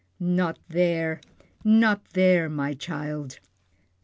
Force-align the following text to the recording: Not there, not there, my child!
Not 0.19 0.57
there, 0.67 1.21
not 1.63 2.03
there, 2.13 2.49
my 2.49 2.73
child! 2.73 3.37